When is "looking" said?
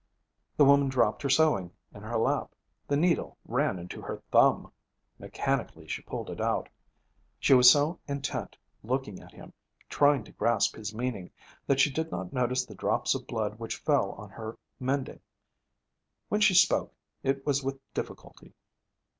8.81-9.19